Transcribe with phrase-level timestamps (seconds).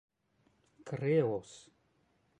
[0.87, 1.51] kreos